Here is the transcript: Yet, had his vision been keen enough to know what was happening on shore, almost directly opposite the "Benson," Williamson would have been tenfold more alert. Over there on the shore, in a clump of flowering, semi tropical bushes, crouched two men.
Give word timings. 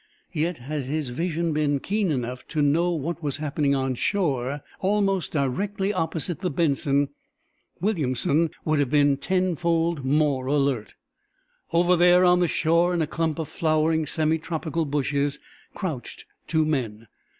Yet, 0.33 0.57
had 0.57 0.85
his 0.85 1.09
vision 1.11 1.53
been 1.53 1.79
keen 1.79 2.09
enough 2.09 2.47
to 2.47 2.63
know 2.63 2.89
what 2.89 3.21
was 3.21 3.37
happening 3.37 3.75
on 3.75 3.93
shore, 3.93 4.61
almost 4.79 5.31
directly 5.33 5.93
opposite 5.93 6.39
the 6.39 6.49
"Benson," 6.49 7.09
Williamson 7.81 8.49
would 8.65 8.79
have 8.79 8.89
been 8.89 9.15
tenfold 9.17 10.03
more 10.03 10.47
alert. 10.47 10.95
Over 11.71 11.95
there 11.95 12.25
on 12.25 12.39
the 12.39 12.47
shore, 12.47 12.95
in 12.95 13.03
a 13.03 13.05
clump 13.05 13.37
of 13.37 13.47
flowering, 13.47 14.07
semi 14.07 14.39
tropical 14.39 14.85
bushes, 14.85 15.37
crouched 15.75 16.25
two 16.47 16.65
men. 16.65 17.07